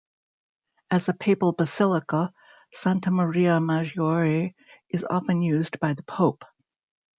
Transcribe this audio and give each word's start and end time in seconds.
As 0.89 1.09
a 1.09 1.13
papal 1.13 1.51
basilica, 1.53 2.33
Santa 2.73 3.11
Maria 3.11 3.59
Maggiore 3.59 4.55
is 4.89 5.05
often 5.07 5.43
used 5.43 5.79
by 5.79 5.93
the 5.93 6.01
pope. 6.01 6.43